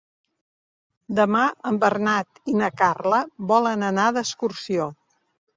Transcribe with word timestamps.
Demà 1.19 1.41
en 1.71 1.77
Bernat 1.83 2.41
i 2.53 2.57
na 2.63 2.71
Carla 2.83 3.21
volen 3.53 3.87
anar 3.93 4.11
d'excursió. 4.17 4.93